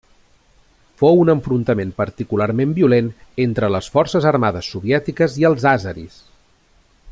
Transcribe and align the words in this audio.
Fou 1.01 1.19
un 1.23 1.31
enfrontament 1.33 1.91
particularment 1.99 2.73
violent 2.79 3.11
entre 3.45 3.69
les 3.75 3.91
forces 3.99 4.27
armades 4.33 4.71
soviètiques 4.77 5.37
i 5.43 5.49
els 5.51 5.69
àzeris. 5.77 6.19